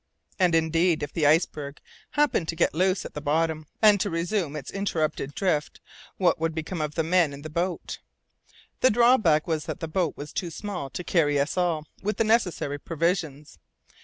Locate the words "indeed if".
0.55-1.13